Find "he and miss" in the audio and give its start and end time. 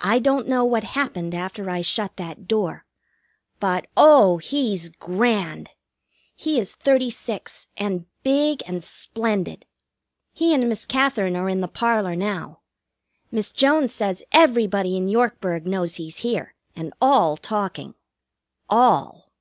10.34-10.84